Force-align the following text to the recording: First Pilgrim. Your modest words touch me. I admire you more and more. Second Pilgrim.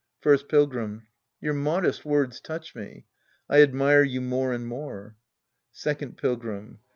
First 0.19 0.49
Pilgrim. 0.49 1.05
Your 1.41 1.53
modest 1.53 2.05
words 2.05 2.39
touch 2.41 2.73
me. 2.73 3.05
I 3.47 3.61
admire 3.61 4.01
you 4.01 4.19
more 4.19 4.51
and 4.51 4.65
more. 4.65 5.15
Second 5.73 6.17
Pilgrim. 6.17 6.79